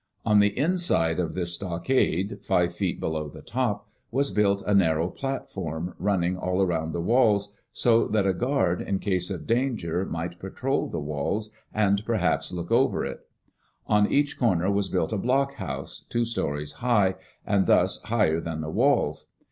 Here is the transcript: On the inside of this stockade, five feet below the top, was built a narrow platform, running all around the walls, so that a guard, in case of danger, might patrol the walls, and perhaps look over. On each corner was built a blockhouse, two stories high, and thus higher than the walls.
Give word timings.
On 0.25 0.39
the 0.39 0.57
inside 0.57 1.19
of 1.19 1.35
this 1.35 1.53
stockade, 1.53 2.39
five 2.41 2.73
feet 2.73 2.99
below 2.99 3.29
the 3.29 3.43
top, 3.43 3.87
was 4.09 4.31
built 4.31 4.63
a 4.65 4.73
narrow 4.73 5.07
platform, 5.09 5.93
running 5.99 6.35
all 6.35 6.59
around 6.59 6.91
the 6.91 6.99
walls, 7.01 7.53
so 7.71 8.07
that 8.07 8.25
a 8.25 8.33
guard, 8.33 8.81
in 8.81 8.97
case 8.97 9.29
of 9.29 9.45
danger, 9.45 10.03
might 10.03 10.39
patrol 10.39 10.87
the 10.89 10.99
walls, 10.99 11.51
and 11.71 12.03
perhaps 12.03 12.51
look 12.51 12.71
over. 12.71 13.23
On 13.85 14.11
each 14.11 14.39
corner 14.39 14.71
was 14.71 14.89
built 14.89 15.13
a 15.13 15.19
blockhouse, 15.19 16.03
two 16.09 16.25
stories 16.25 16.71
high, 16.71 17.13
and 17.45 17.67
thus 17.67 18.01
higher 18.01 18.39
than 18.41 18.61
the 18.61 18.71
walls. 18.71 19.27